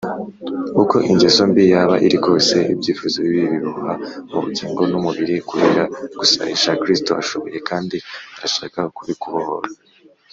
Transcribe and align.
Uko 0.81 0.95
ingeso 1.09 1.41
mbi 1.49 1.63
yaba 1.73 1.95
iri 2.05 2.17
kose, 2.25 2.55
ibyifuzo 2.73 3.17
bibi 3.25 3.45
biboha 3.53 3.93
ubugingo 4.35 4.81
n’umubiri 4.91 5.35
kubera 5.49 5.83
gusayisha, 6.19 6.77
Kristo 6.81 7.11
ashoboye 7.21 7.57
kandi 7.69 7.97
arashaka 8.35 8.79
kubikubohora 8.95 9.69